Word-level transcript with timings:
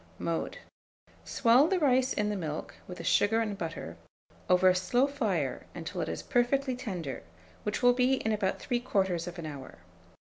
Mode. 0.17 0.57
Swell 1.23 1.67
the 1.67 1.77
rice 1.77 2.11
in 2.11 2.29
the 2.29 2.35
milk, 2.35 2.73
with 2.87 2.97
the 2.97 3.03
sugar 3.03 3.39
and 3.39 3.55
butter, 3.55 3.97
over 4.49 4.67
a 4.69 4.73
slow 4.75 5.05
fire 5.05 5.67
until 5.75 6.01
it 6.01 6.09
is 6.09 6.23
perfectly 6.23 6.75
tender, 6.75 7.21
which 7.61 7.83
will 7.83 7.93
be 7.93 8.13
in 8.13 8.31
about 8.31 8.57
3/4 8.57 9.45
hour. 9.47 9.77